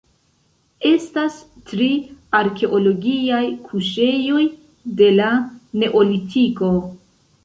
[0.91, 1.35] Estas
[1.71, 1.89] tri
[2.39, 4.45] arkeologiaj kuŝejoj
[5.03, 5.29] de la
[5.85, 6.71] Neolitiko.